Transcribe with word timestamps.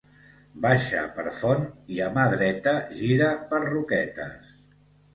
Baixa 0.63 1.03
per 1.17 1.25
Font 1.41 1.69
i 1.97 2.03
a 2.07 2.09
mà 2.17 2.25
dreta 2.33 2.77
gira 3.05 3.31
per 3.55 3.65
Roquetes 3.71 4.61